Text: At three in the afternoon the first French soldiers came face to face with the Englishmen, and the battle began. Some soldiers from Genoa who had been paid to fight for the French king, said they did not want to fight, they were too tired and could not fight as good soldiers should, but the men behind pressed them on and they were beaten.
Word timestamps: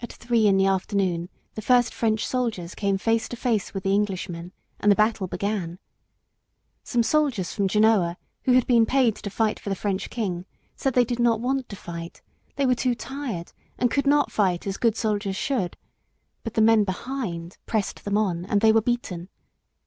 At 0.00 0.10
three 0.14 0.46
in 0.46 0.56
the 0.56 0.64
afternoon 0.64 1.28
the 1.56 1.60
first 1.60 1.92
French 1.92 2.26
soldiers 2.26 2.74
came 2.74 2.96
face 2.96 3.28
to 3.28 3.36
face 3.36 3.74
with 3.74 3.82
the 3.84 3.92
Englishmen, 3.94 4.50
and 4.80 4.90
the 4.90 4.96
battle 4.96 5.26
began. 5.26 5.78
Some 6.82 7.02
soldiers 7.02 7.52
from 7.52 7.68
Genoa 7.68 8.16
who 8.44 8.52
had 8.54 8.66
been 8.66 8.86
paid 8.86 9.14
to 9.16 9.28
fight 9.28 9.60
for 9.60 9.68
the 9.68 9.76
French 9.76 10.08
king, 10.08 10.46
said 10.74 10.94
they 10.94 11.04
did 11.04 11.18
not 11.20 11.38
want 11.42 11.68
to 11.68 11.76
fight, 11.76 12.22
they 12.56 12.64
were 12.64 12.74
too 12.74 12.94
tired 12.94 13.52
and 13.76 13.90
could 13.90 14.06
not 14.06 14.32
fight 14.32 14.66
as 14.66 14.78
good 14.78 14.96
soldiers 14.96 15.36
should, 15.36 15.76
but 16.44 16.54
the 16.54 16.62
men 16.62 16.84
behind 16.84 17.58
pressed 17.66 18.06
them 18.06 18.16
on 18.16 18.46
and 18.46 18.62
they 18.62 18.72
were 18.72 18.80
beaten. 18.80 19.28